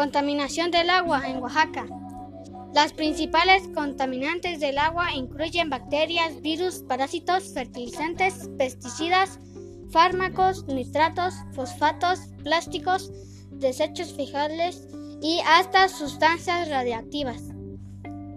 Contaminación 0.00 0.70
del 0.70 0.88
agua 0.88 1.28
en 1.28 1.42
Oaxaca. 1.42 1.86
Las 2.72 2.94
principales 2.94 3.68
contaminantes 3.74 4.58
del 4.58 4.78
agua 4.78 5.12
incluyen 5.12 5.68
bacterias, 5.68 6.40
virus, 6.40 6.82
parásitos, 6.88 7.52
fertilizantes, 7.52 8.48
pesticidas, 8.56 9.38
fármacos, 9.90 10.64
nitratos, 10.68 11.34
fosfatos, 11.52 12.20
plásticos, 12.42 13.12
desechos 13.50 14.14
fijables 14.14 14.88
y 15.20 15.40
hasta 15.46 15.86
sustancias 15.90 16.70
radiactivas. 16.70 17.42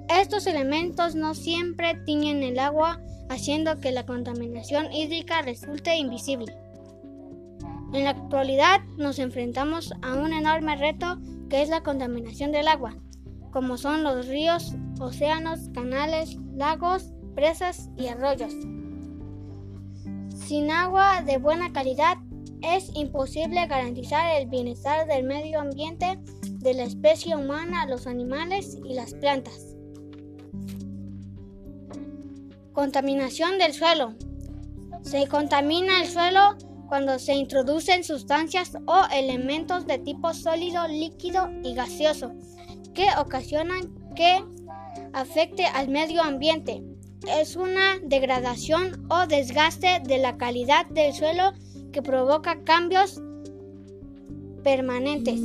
Estos 0.10 0.48
elementos 0.48 1.16
no 1.16 1.34
siempre 1.34 1.96
tiñen 2.06 2.44
el 2.44 2.60
agua, 2.60 3.00
haciendo 3.30 3.80
que 3.80 3.94
la 3.94 4.06
contaminación 4.06 4.92
hídrica 4.92 5.42
resulte 5.44 5.96
invisible. 5.96 6.54
En 7.94 8.04
la 8.04 8.10
actualidad 8.10 8.82
nos 8.98 9.18
enfrentamos 9.18 9.94
a 10.02 10.16
un 10.16 10.34
enorme 10.34 10.76
reto 10.76 11.20
que 11.54 11.62
es 11.62 11.70
la 11.70 11.84
contaminación 11.84 12.52
del 12.52 12.68
agua 12.68 12.98
como 13.52 13.78
son 13.78 14.02
los 14.02 14.26
ríos, 14.26 14.74
océanos, 15.00 15.70
canales, 15.72 16.36
lagos, 16.56 17.14
presas 17.36 17.92
y 17.96 18.08
arroyos. 18.08 18.52
Sin 20.36 20.72
agua 20.72 21.22
de 21.22 21.38
buena 21.38 21.72
calidad 21.72 22.18
es 22.64 22.90
imposible 22.96 23.68
garantizar 23.68 24.42
el 24.42 24.50
bienestar 24.50 25.06
del 25.06 25.26
medio 25.26 25.62
ambiente, 25.62 26.18
de 26.42 26.74
la 26.74 26.86
especie 26.86 27.36
humana, 27.36 27.86
los 27.86 28.08
animales 28.08 28.80
y 28.84 28.96
las 28.96 29.14
plantas. 29.14 29.76
Contaminación 32.72 33.60
del 33.60 33.74
suelo. 33.74 34.16
Se 35.04 35.28
contamina 35.28 36.02
el 36.02 36.08
suelo 36.08 36.58
cuando 36.88 37.20
se 37.20 37.34
introducen 37.34 38.04
sustancias 38.04 38.78
o 38.86 39.04
elementos 39.12 39.86
de 39.88 39.98
tipo 40.00 40.34
sólido, 40.34 40.88
líquido 40.88 41.50
y 41.64 41.74
gaseoso 41.74 42.34
que 42.94 43.08
ocasionan 43.18 43.94
que 44.16 44.44
afecte 45.14 45.66
al 45.66 45.90
medio 45.90 46.22
ambiente. 46.22 46.84
Es 47.28 47.56
una 47.56 48.00
degradación 48.04 49.06
o 49.10 49.26
desgaste 49.28 50.02
de 50.04 50.18
la 50.18 50.38
calidad 50.38 50.86
del 50.88 51.14
suelo 51.14 51.54
que 51.92 52.02
provoca 52.02 52.64
cambios 52.64 53.22
permanentes. 54.64 55.42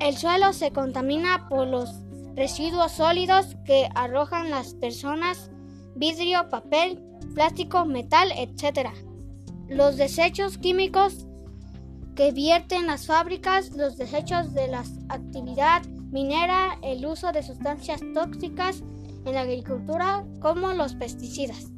El 0.00 0.16
suelo 0.16 0.52
se 0.52 0.70
contamina 0.70 1.46
por 1.48 1.66
los 1.66 1.90
residuos 2.34 2.92
sólidos 2.92 3.56
que 3.64 3.88
arrojan 3.94 4.50
las 4.50 4.74
personas, 4.74 5.50
vidrio, 5.94 6.48
papel, 6.48 7.02
plástico, 7.34 7.84
metal, 7.84 8.32
etc. 8.36 8.90
Los 9.68 9.96
desechos 9.96 10.58
químicos 10.58 11.26
que 12.14 12.32
vierten 12.32 12.86
las 12.86 13.06
fábricas, 13.06 13.72
los 13.72 13.96
desechos 13.96 14.54
de 14.54 14.68
la 14.68 14.84
actividad 15.08 15.84
minera, 16.10 16.78
el 16.82 17.04
uso 17.06 17.32
de 17.32 17.42
sustancias 17.42 18.00
tóxicas 18.12 18.82
en 19.24 19.34
la 19.34 19.40
agricultura 19.40 20.24
como 20.40 20.72
los 20.72 20.94
pesticidas. 20.94 21.72